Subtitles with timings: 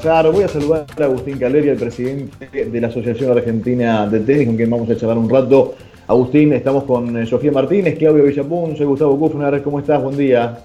[0.00, 4.46] Claro, voy a saludar a Agustín Caleri, el presidente de la Asociación Argentina de Tenis,
[4.46, 5.74] con quien vamos a charlar un rato.
[6.06, 10.00] Agustín, estamos con eh, Sofía Martínez, Claudio Villapun, soy Gustavo Kufner, ¿cómo estás?
[10.00, 10.64] Buen día.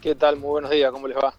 [0.00, 0.38] ¿Qué tal?
[0.38, 1.34] Muy buenos días, ¿cómo les va?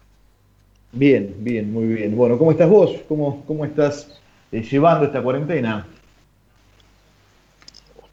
[0.92, 2.16] Bien, bien, muy bien.
[2.16, 2.92] Bueno, ¿cómo estás vos?
[3.08, 4.20] ¿Cómo, cómo estás
[4.52, 5.88] eh, llevando esta cuarentena?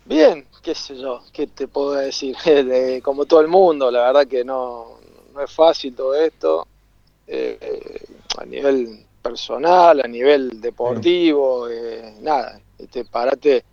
[0.06, 2.36] Bien, qué sé yo, qué te puedo decir.
[3.04, 4.98] como todo el mundo, la verdad que no,
[5.36, 6.66] no es fácil todo esto.
[7.28, 8.07] Eh,
[8.38, 13.66] a nivel personal, a nivel deportivo, eh, nada, este parate,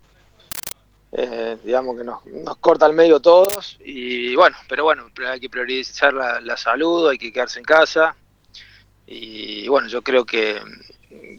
[1.11, 5.49] eh, digamos que nos, nos, corta al medio todos y bueno, pero bueno, hay que
[5.49, 8.15] priorizar la, salud, hay que quedarse en casa
[9.07, 10.59] y bueno, yo creo que,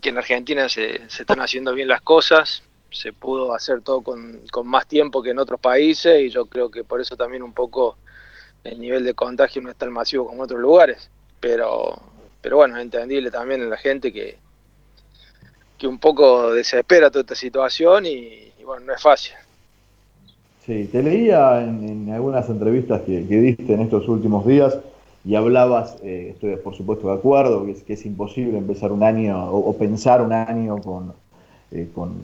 [0.00, 4.40] que en Argentina se, se, están haciendo bien las cosas, se pudo hacer todo con,
[4.50, 7.52] con más tiempo que en otros países y yo creo que por eso también un
[7.52, 7.98] poco
[8.64, 12.00] el nivel de contagio no es tan masivo como en otros lugares, pero
[12.46, 14.36] pero bueno, es entendible también en la gente que,
[15.76, 19.32] que un poco desespera toda esta situación y, bueno, no es fácil.
[20.64, 24.78] Sí, te leía en, algunas entrevistas que, diste en estos últimos días
[25.24, 29.02] y hablabas, eh, estoy por supuesto de acuerdo, que es, que es imposible empezar un
[29.02, 31.14] año o, pensar un año con,
[31.72, 32.14] eh, con,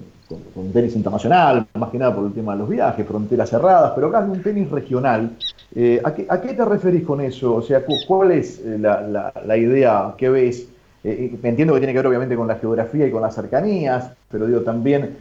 [0.73, 4.23] tenis internacional, más que nada por el tema de los viajes, fronteras cerradas, pero acá
[4.23, 5.37] hay un tenis regional
[5.75, 7.55] eh, ¿a, qué, ¿a, qué, te referís con eso?
[7.55, 10.69] O sea, ¿cuál es eh, la, la, idea que ves?
[11.03, 14.47] Eh, entiendo que tiene que ver obviamente con la geografía y con las cercanías, pero
[14.47, 15.17] digo también,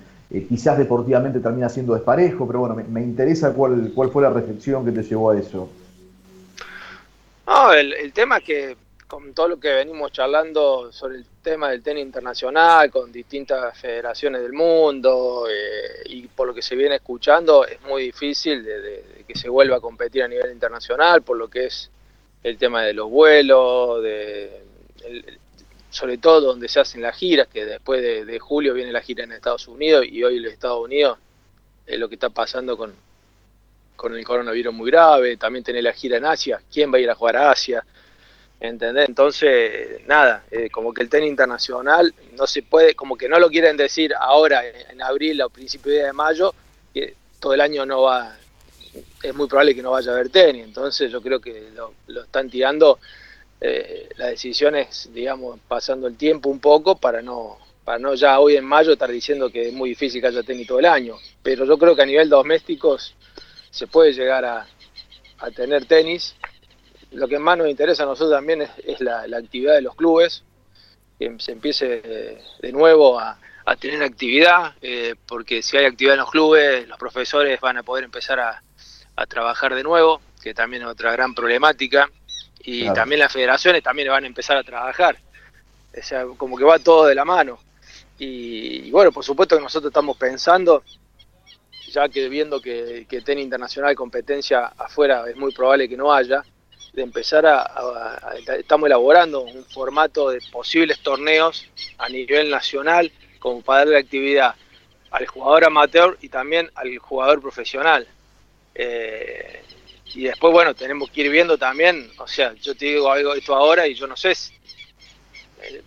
[0.49, 4.91] quizás deportivamente termina siendo desparejo, pero bueno, me, interesa cuál, cuál fue la reflexión que
[4.91, 5.69] te llevó a eso.
[7.47, 11.83] No, el, tema es que con todo lo que venimos charlando sobre el tema del
[11.83, 17.66] tenis internacional, con distintas federaciones del mundo eh, y por lo que se viene escuchando,
[17.66, 21.66] es muy difícil de, que se vuelva a competir a nivel internacional, por lo que
[21.68, 21.90] es
[22.44, 24.64] el tema de los vuelos, de,
[25.90, 29.32] sobre todo donde se hacen las giras, que después de, julio viene la gira en
[29.32, 31.18] Estados Unidos y hoy los Estados Unidos
[31.86, 32.94] es lo que está pasando con,
[33.96, 37.09] con el coronavirus muy grave, también tiene la gira en Asia, ¿quién va a ir
[37.09, 37.86] a jugar a Asia?
[38.59, 39.08] ¿entendés?
[39.08, 43.50] Entonces, nada, eh, como que el tenis internacional no se puede, como que no lo
[43.50, 46.53] quieren decir ahora, en abril o principio de mayo,
[46.94, 48.38] que todo el año no va,
[49.24, 52.50] es muy probable que no vaya a haber tenis, entonces yo creo que lo, están
[52.50, 53.00] tirando
[53.59, 58.57] eh, las decisiones, digamos, pasando el tiempo un poco para no para no ya hoy
[58.57, 61.66] en mayo estar diciendo que es muy difícil que haya tenis todo el año, pero
[61.66, 63.16] yo creo que a nivel domésticos
[63.72, 64.68] se puede llegar a,
[65.41, 66.35] a tener tenis.
[67.12, 70.44] Lo que más nos interesa a nosotros también es, la, actividad de los clubes,
[71.19, 72.02] que se empiece
[72.62, 73.38] de nuevo a,
[73.79, 78.03] tener actividad, eh, porque si hay actividad en los clubes, los profesores van a poder
[78.03, 78.62] empezar a,
[79.27, 82.09] trabajar de nuevo, que también es otra gran problemática,
[82.63, 85.17] y también las federaciones también van a empezar a trabajar.
[85.97, 87.59] O sea, como que va todo de la mano.
[88.17, 90.83] Y, bueno, por supuesto que nosotros estamos pensando,
[91.89, 96.43] ya que viendo que, que tenis internacional competencia afuera es muy probable que no haya,
[96.93, 101.67] de empezar a, estamos elaborando un formato de posibles torneos
[101.97, 104.55] a nivel nacional como para darle actividad
[105.09, 108.07] al jugador amateur y también al jugador profesional.
[108.76, 109.64] Eh,
[110.14, 113.56] y después, bueno, tenemos que ir viendo también, o sea, yo te digo algo esto
[113.56, 114.54] ahora y yo no sé si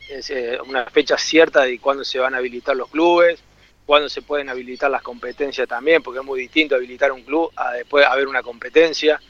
[0.09, 3.41] es eh, una fecha cierta de cuándo se van a habilitar los clubes,
[3.85, 7.73] cuándo se pueden habilitar las competencias también, porque es muy distinto habilitar un club a
[7.73, 9.21] después haber una competencia.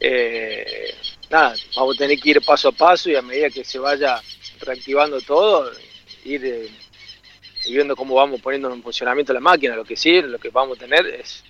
[0.00, 0.94] Eh,
[1.30, 4.20] nada, vamos a tener que ir paso a paso y a medida que se vaya
[4.60, 5.70] reactivando todo,
[6.24, 6.68] ir eh,
[7.66, 9.74] viendo cómo vamos poniendo en funcionamiento la máquina.
[9.74, 11.44] Lo que sí, lo que vamos a tener es,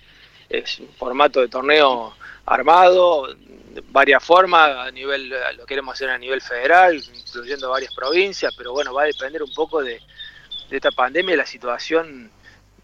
[0.49, 2.15] es un formato de torneo
[2.45, 8.53] armado, de varias formas, a nivel, lo queremos hacer a nivel federal, incluyendo varias provincias,
[8.57, 10.01] pero bueno, va a depender un poco de,
[10.69, 12.31] de esta pandemia la situación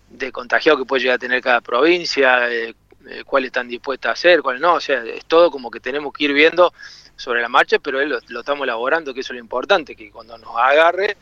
[0.09, 2.75] de contagiado que puede llegar a tener cada provincia, eh,
[3.07, 6.13] eh, cuáles están dispuestas a hacer, cuáles no, o sea, es todo como que tenemos
[6.13, 6.73] que ir viendo
[7.15, 10.37] sobre la marcha, pero él lo, estamos elaborando, que eso es lo importante, que cuando
[10.37, 11.15] nos agarre,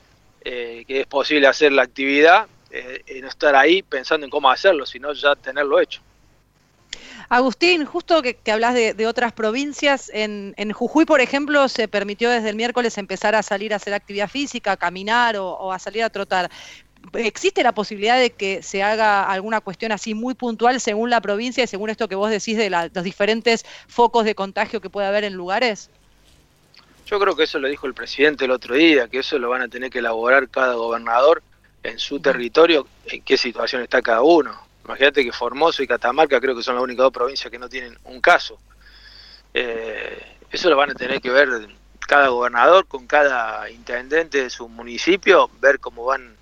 [0.43, 4.85] eh, que es posible hacer la actividad, eh, no estar ahí pensando en cómo hacerlo,
[4.85, 6.01] sino ya tenerlo hecho.
[7.29, 12.55] Agustín, justo que, hablas de, otras provincias, en, Jujuy, por ejemplo, se permitió desde el
[12.55, 16.49] miércoles empezar a salir a hacer actividad física, a caminar o a salir a trotar.
[17.13, 21.63] ¿Existe la posibilidad de que se haga alguna cuestión así muy puntual según la provincia
[21.63, 25.25] y según esto que vos decís de los diferentes focos de contagio que puede haber
[25.25, 25.89] en lugares?
[27.05, 29.61] Yo creo que eso lo dijo el presidente el otro día, que eso lo van
[29.61, 31.43] a tener que elaborar cada gobernador
[31.83, 34.57] en su territorio, en qué situación está cada uno.
[34.85, 37.97] Imagínate que Formoso y Catamarca creo que son las únicas dos provincias que no tienen
[38.03, 38.59] un caso.
[39.53, 41.49] Eh, eso lo van a tener que ver
[42.07, 46.35] cada gobernador, con cada intendente de su municipio, ver cómo van,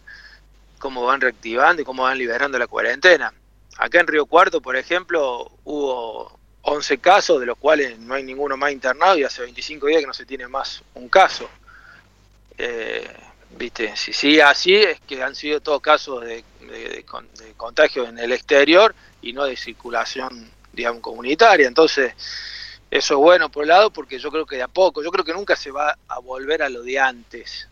[0.79, 3.33] cómo van reactivando y cómo van liberando la cuarentena.
[3.77, 8.57] Acá en Río Cuarto, por ejemplo, hubo 11 casos, de los cuales no hay ninguno
[8.57, 11.49] más internado y hace 25 días que no se tiene más un caso.
[12.57, 13.07] Eh,
[13.57, 13.95] ¿Viste?
[13.95, 17.05] Si sigue así, es que han sido todos casos de, de,
[17.57, 21.67] contagio en el exterior y no de circulación, digamos, comunitaria.
[21.67, 22.13] Entonces,
[22.89, 25.25] eso es bueno por un lado, porque yo creo que de a poco, yo creo
[25.25, 27.67] que nunca se va a volver a lo de antes.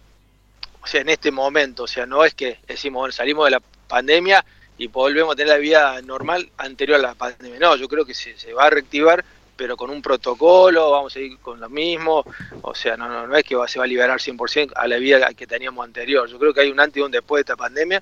[0.82, 3.62] O sea, en este momento, o sea, no es que decimos, bueno, salimos de la
[3.88, 4.46] pandemia
[4.78, 7.60] y volvemos a tener la vida normal anterior a la pandemia.
[7.60, 9.26] No, yo creo que se va a reactivar,
[9.60, 12.24] pero con un protocolo, vamos a ir con lo mismo.
[12.62, 15.34] O sea, no, no, no es que se va a liberar 100% a la vida
[15.34, 16.30] que teníamos anterior.
[16.30, 18.02] Yo creo que hay un antes y un después de esta pandemia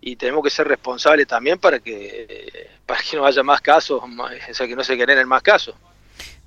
[0.00, 4.54] y tenemos que ser responsables también para que, para que no haya más casos, o
[4.54, 5.74] sea, que no se generen más casos.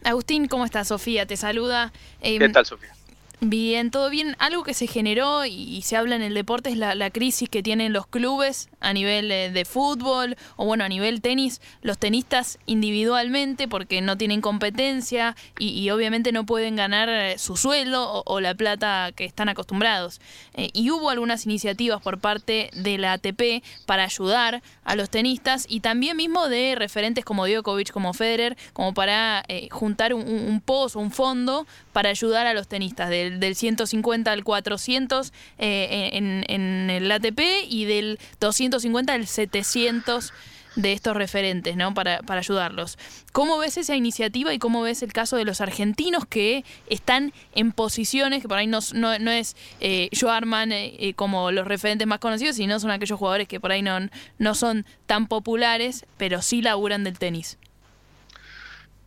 [0.06, 0.88] Agustín, ¿cómo estás?
[0.88, 1.92] Sofía te saluda.
[2.22, 2.94] ¿Qué em, tal, Sofía?
[3.42, 4.36] Bien, todo bien.
[4.40, 7.94] Algo que se generó y, se habla en el deporte es la, crisis que tienen
[7.94, 14.02] los clubes a nivel de, fútbol o bueno, a nivel tenis, los tenistas individualmente porque
[14.02, 19.24] no tienen competencia y, obviamente no pueden ganar eh, su sueldo o, la plata que
[19.24, 20.20] están acostumbrados.
[20.54, 25.66] Eh, y hubo algunas iniciativas por parte de la ATP para ayudar a los tenistas
[25.70, 30.60] y también mismo de referentes como Djokovic, como Federer, como para eh, juntar un, un
[30.60, 37.12] pozo, un fondo para ayudar a los tenistas del, 150 al 400 eh, en, el
[37.12, 40.34] ATP y del 250 al 700
[40.76, 41.94] de estos referentes, ¿no?
[41.94, 42.98] Para, para, ayudarlos.
[43.32, 47.72] ¿Cómo ves esa iniciativa y cómo ves el caso de los argentinos que están en
[47.72, 52.20] posiciones que por ahí no, no, es eh, Joarman eh, eh, como los referentes más
[52.20, 53.98] conocidos, sino son aquellos jugadores que por ahí no,
[54.38, 57.58] no son tan populares, pero sí laburan del tenis?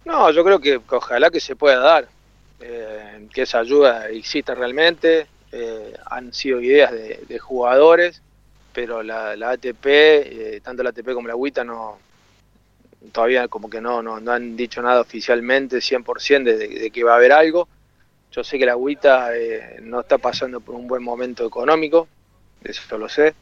[0.05, 2.09] No, yo creo que ojalá que se pueda dar.
[2.65, 5.27] Eh, que esa ayuda exista realmente.
[5.51, 8.23] Eh, han sido ideas de, jugadores,
[8.73, 11.99] pero la, ATP, eh, tanto la ATP como la UITA, no,
[13.13, 17.17] todavía como que no, no, han dicho nada oficialmente 100% de, de, que va a
[17.17, 17.69] haber algo.
[18.31, 19.29] Yo sé que la UITA
[19.83, 22.09] no está pasando por un buen momento económico,
[22.65, 23.35] eso lo sé.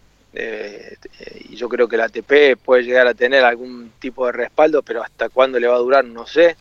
[1.49, 5.01] y yo creo que la ATP puede llegar a tener algún tipo de respaldo, pero
[5.05, 6.57] hasta cuándo le va a durar no sé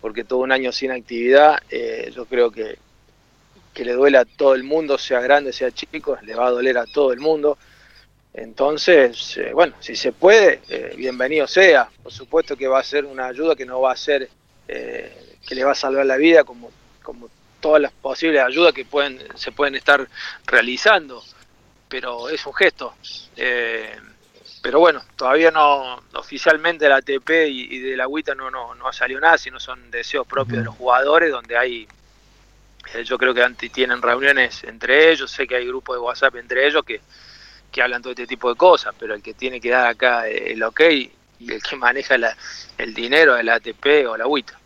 [0.00, 2.78] porque todo un año sin actividad, eh, yo creo que,
[3.74, 6.78] que le duele a todo el mundo, sea grande, sea chico, le va a doler
[6.78, 7.58] a todo el mundo.
[8.32, 11.90] Entonces, eh, bueno, si se puede, eh, bienvenido sea.
[12.02, 14.28] Por supuesto que va a ser una ayuda que no va a ser,
[14.66, 16.70] que le va a salvar la vida como,
[17.02, 17.28] como
[17.60, 20.08] todas las posibles ayudas que pueden, se pueden estar
[20.46, 21.22] realizando.
[21.88, 22.94] Pero es un gesto
[24.62, 28.92] pero bueno, todavía no, oficialmente la ATP y, de la agüita no, no, no ha
[28.92, 31.88] salido nada, sino son deseos propios de los jugadores, donde hay,
[32.94, 36.36] eh, yo creo que antes tienen reuniones entre ellos, sé que hay grupos de WhatsApp
[36.36, 37.00] entre ellos que,
[37.72, 40.62] que hablan todo este tipo de cosas, pero el que tiene que dar acá el
[40.62, 40.80] ok
[41.40, 42.16] y el que maneja
[42.76, 44.58] el dinero es la ATP o la agüita.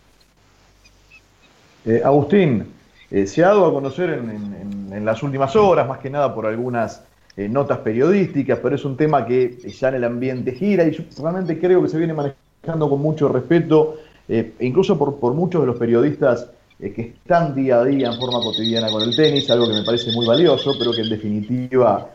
[1.85, 2.75] Eh, Agustín,
[3.11, 6.47] eh, se ha dado a conocer en, en las últimas horas, más que nada por
[6.47, 7.03] algunas
[7.37, 11.03] eh, notas periodísticas, pero es un tema que ya en el ambiente gira y yo
[11.21, 13.97] realmente creo que se viene manejando con mucho respeto,
[14.29, 16.49] eh, e incluso por, por, muchos de los periodistas
[16.79, 19.83] eh, que están día a día en forma cotidiana con el tenis, algo que me
[19.83, 22.11] parece muy valioso, pero que en definitiva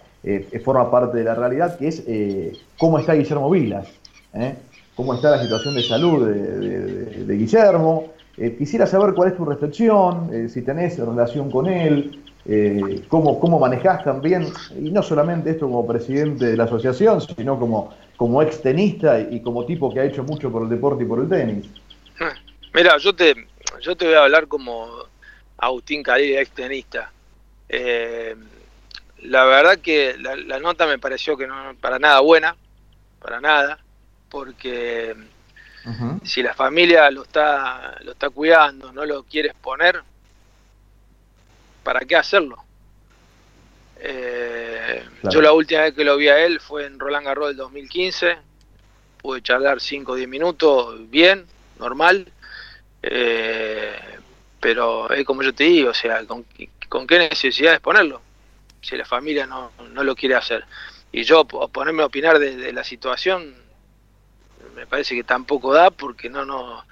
[0.63, 2.03] forma parte de la realidad, que es
[2.77, 3.88] cómo está Guillermo Vilas,
[4.94, 8.19] cómo está la situación de salud de, de Guillermo.
[8.58, 14.03] Quisiera saber cuál es tu reflexión, si tenés relación con él, eh, cómo, cómo manejás
[14.03, 19.19] también, y no solamente esto como presidente de la asociación, sino como, como ex tenista
[19.19, 21.67] y como tipo que ha hecho mucho por el deporte y por el tenis.
[22.74, 23.36] Mira, yo te,
[23.81, 24.88] yo te voy a hablar como
[25.58, 27.12] Agustín Cali, ex tenista.
[27.67, 28.36] Eh,
[29.24, 32.55] la verdad que la, nota me pareció que no para nada buena,
[33.22, 33.79] para nada,
[34.29, 35.13] porque
[36.24, 40.01] si la familia lo está, lo está cuidando, no lo quiere exponer,
[41.84, 42.58] ¿para qué hacerlo?
[44.01, 47.58] Eh, yo la última vez que lo vi a él fue en Roland Garros del
[47.58, 48.38] 2015,
[49.22, 51.46] pude charlar 5 o 10 minutos, bien,
[51.79, 52.31] normal,
[53.01, 53.98] eh,
[54.60, 56.46] pero es como yo te digo, o sea, ¿con,
[57.08, 58.22] qué necesidad es ponerlo?
[58.81, 60.65] Si la familia no, lo quiere hacer.
[61.12, 63.55] Y yo ponerme a opinar de, la situación,
[64.75, 66.86] me parece que tampoco da porque no, no,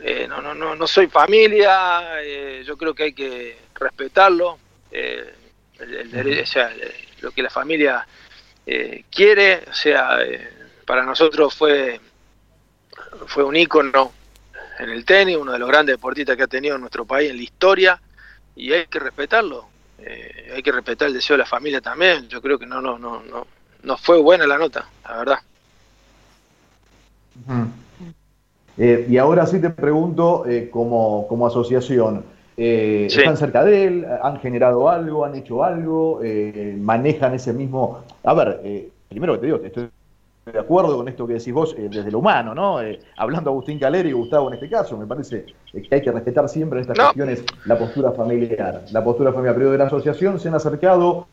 [0.00, 2.22] eh, no, no, no, no soy familia,
[2.64, 4.58] yo creo que hay que respetarlo,
[4.90, 5.34] eh,
[5.78, 6.72] el, o sea,
[7.20, 8.06] lo que la familia
[8.66, 10.50] eh, quiere, o sea, eh,
[10.84, 12.00] para nosotros fue,
[13.26, 14.12] fue un ícono
[14.78, 17.36] en el tenis, uno de los grandes deportistas que ha tenido en nuestro país en
[17.36, 18.00] la historia,
[18.54, 19.68] y hay que respetarlo.
[19.98, 22.28] Eh, hay que respetar el deseo de la familia también.
[22.28, 23.46] Yo creo que no, no, no, no,
[23.82, 25.38] no fue buena la nota, la verdad.
[28.76, 32.24] Eh, y ahora sí te pregunto, eh, como, como, asociación,
[32.56, 34.06] ¿están cerca de él?
[34.22, 35.24] ¿Han generado algo?
[35.24, 36.20] ¿Han hecho algo?
[36.78, 38.00] ¿Manejan ese mismo...?
[38.24, 39.88] A ver, primero que te digo, estoy
[40.52, 42.78] de acuerdo con esto que decís vos desde lo humano, ¿no?
[43.16, 46.78] hablando Agustín Caleri y Gustavo en este caso, me parece que hay que respetar siempre
[46.78, 49.56] en estas cuestiones la postura familiar, la postura familiar.
[49.56, 51.26] Pero de la asociación se han acercado,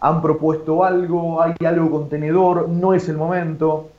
[0.00, 3.90] han propuesto algo, hay algo contenedor, no es el momento.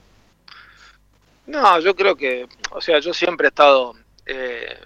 [1.49, 4.79] No, yo creo que, o sea, yo siempre he estado eh,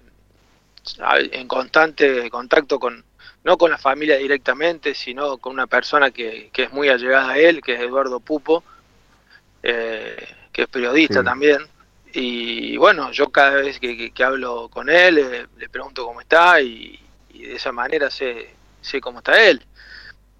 [1.32, 3.04] en constante contacto con,
[3.44, 7.38] no con la familia directamente, sino con una persona que, que es muy allegada a
[7.38, 8.64] él, que es Eduardo Pupo,
[9.62, 11.58] eh, que es periodista también.
[12.14, 16.98] Y bueno, yo cada vez que, hablo con él eh, le pregunto cómo está y,
[17.30, 19.62] de esa manera sé, sé cómo está él.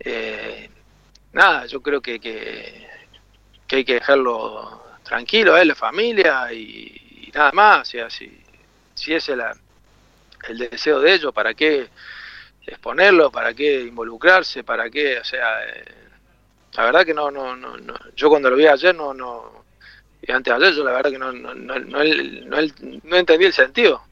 [0.00, 0.70] Eh,
[1.34, 2.88] nada, yo creo que, que,
[3.70, 7.82] hay que dejarlo tranquilo, él, la familia y, nada más.
[7.82, 8.42] O sea, si,
[8.94, 9.38] si ese es
[10.48, 11.88] el deseo de ellos, ¿para qué
[12.66, 13.30] exponerlo?
[13.30, 14.64] ¿Para qué involucrarse?
[14.64, 15.18] ¿Para qué?
[15.18, 15.84] O sea, eh,
[16.72, 19.64] la verdad que no, no, no, no, yo cuando lo vi ayer no, no,
[20.20, 24.02] y antes de ayer yo la verdad que no, no, no, no, entendí el sentido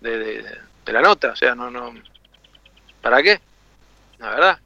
[0.00, 1.94] de, de, la nota, o sea, no, no,
[3.02, 3.40] ¿para qué?
[4.18, 4.58] La verdad.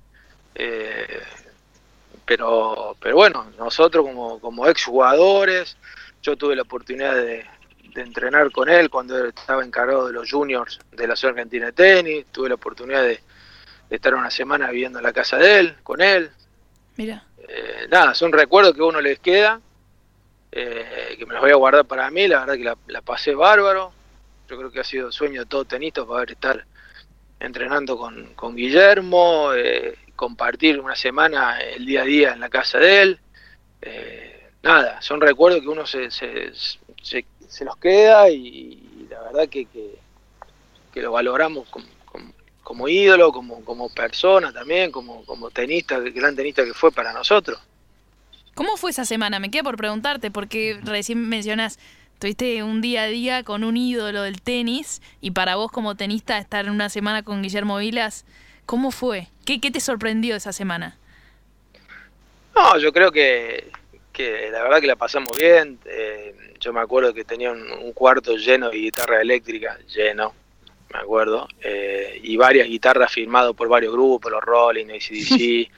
[0.54, 1.22] Eh,
[2.24, 5.76] pero, pero bueno, nosotros como, como ex jugadores,
[6.22, 7.46] yo tuve la oportunidad de,
[7.96, 12.26] entrenar con él cuando estaba encargado de los juniors de la Ciudad Argentina de Tenis,
[12.32, 13.20] tuve la oportunidad de,
[13.88, 16.32] estar una semana viviendo en la casa de él, con él.
[16.96, 17.24] Mira.
[17.46, 19.60] Eh, nada, son recuerdos que a uno les queda
[20.56, 23.92] eh, que me los voy a guardar para mí, la verdad que la, pasé bárbaro,
[24.48, 26.64] yo creo que ha sido sueño de todo tenista poder estar
[27.40, 33.02] entrenando con, Guillermo, eh, compartir una semana el día a día en la casa de
[33.02, 33.20] él,
[33.82, 36.52] eh, nada, son recuerdos que uno se, se,
[37.02, 41.86] se, los queda y, la verdad que, que, lo valoramos como,
[42.62, 47.12] como, ídolo, como, como persona también, como, como tenista, el gran tenista que fue para
[47.12, 47.60] nosotros.
[48.54, 49.38] ¿Cómo fue esa semana?
[49.40, 51.78] Me queda por preguntarte, porque recién mencionas,
[52.18, 56.38] tuviste un día a día con un ídolo del tenis, y para vos como tenista
[56.38, 58.24] estar una semana con Guillermo Vilas,
[58.66, 59.28] ¿cómo fue?
[59.44, 60.96] ¿Qué, qué te sorprendió esa semana?
[62.54, 63.70] No, yo creo que,
[64.12, 65.78] que la verdad que la pasamos bien.
[65.84, 70.32] Eh, yo me acuerdo que tenía un, cuarto lleno de guitarra eléctrica, lleno,
[70.92, 75.70] me acuerdo, eh, y varias guitarras firmadas por varios grupos, los Rolling, ACDC.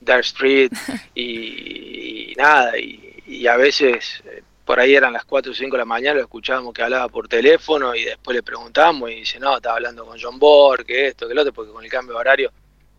[0.00, 0.72] Dark Street
[1.14, 5.84] y, nada, y, a veces eh, por ahí eran las 4 o 5 de la
[5.84, 9.76] mañana, lo escuchábamos que hablaba por teléfono y después le preguntamos y dice, no, estaba
[9.76, 12.52] hablando con John Borg, que esto, que lo otro, porque con el cambio de horario,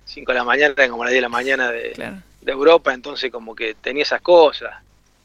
[0.06, 3.56] 5 de la mañana eran como las 10 de la mañana de, Europa, entonces como
[3.56, 4.76] que tenía esas cosas.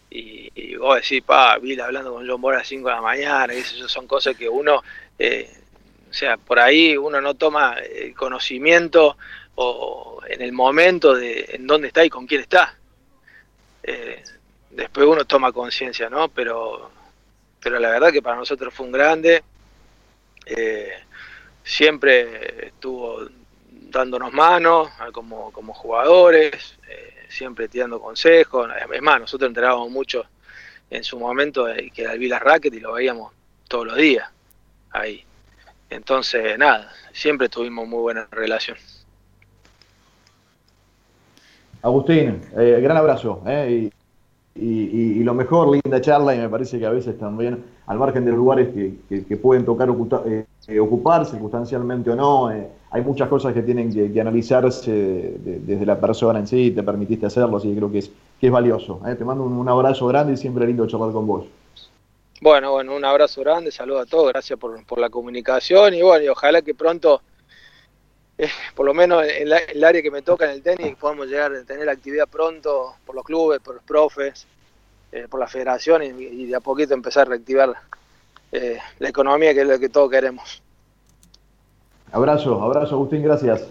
[0.09, 3.03] Y, y vos decís, pa, vi hablando con John Borg a las 5 de la
[3.03, 4.83] mañana, y eso son cosas que uno,
[5.19, 5.53] eh,
[6.11, 9.19] o sea, por ahí uno no toma el conocimiento
[9.57, 12.75] o en el momento de en dónde está y con quién está.
[13.83, 14.23] Eh,
[14.71, 16.29] después uno toma conciencia, ¿no?
[16.29, 16.91] Pero,
[17.61, 19.43] pero la verdad que para nosotros fue un grande.
[20.47, 20.93] Eh,
[21.63, 23.29] siempre estuvo
[23.71, 28.71] dándonos manos como, como jugadores, eh, siempre tirando consejos.
[28.93, 30.25] Es más, nosotros entrenábamos mucho
[30.91, 33.33] en su momento que era el Vila Racket y lo veíamos
[33.69, 34.29] todos los días
[34.91, 35.25] ahí.
[35.89, 38.77] Entonces, nada, siempre tuvimos muy buena relación.
[41.83, 43.43] Agustín, eh, gran abrazo.
[43.47, 43.91] Eh,
[44.61, 48.33] y, lo mejor, linda charla, y me parece que a veces también, al margen de
[48.33, 49.89] lugares que, pueden tocar
[50.27, 56.39] eh, ocupar, circunstancialmente o no, hay muchas cosas que tienen que, analizarse desde la persona
[56.39, 59.01] en sí, te permitiste hacerlo, así que creo que es, que es valioso.
[59.17, 61.47] Te mando un, abrazo grande y siempre lindo charlar con vos.
[62.43, 66.25] Bueno, bueno, un abrazo grande, saludo a todos, gracias por, por la comunicación y bueno,
[66.25, 67.21] y ojalá que pronto
[68.43, 71.53] eh, por lo menos en el área que me toca en el tenis, podamos llegar
[71.53, 74.47] a tener actividad pronto por los clubes, por los profes,
[75.13, 77.75] eh, por la federación y, de a poquito empezar a reactivar
[78.51, 80.63] eh, la economía que es lo que todos queremos.
[82.13, 83.69] Abrazo, abrazo Agustín, gracias.